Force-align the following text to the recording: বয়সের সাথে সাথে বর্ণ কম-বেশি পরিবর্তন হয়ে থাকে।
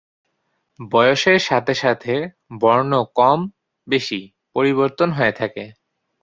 বয়সের 0.91 1.39
সাথে 1.41 1.73
সাথে 1.75 2.13
বর্ণ 2.61 2.91
কম-বেশি 3.15 4.21
পরিবর্তন 4.55 5.09
হয়ে 5.11 5.33
থাকে। 5.33 5.63